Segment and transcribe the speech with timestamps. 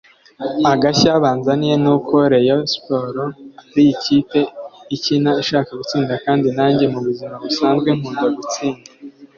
[0.73, 3.35] Agashya mbazaniye nuko Rayon Sports
[3.67, 4.39] ari ikipe
[4.95, 8.89] ikina ishaka gutsinda kandi nanjye mu buzima busanzwe nkunda gutsinda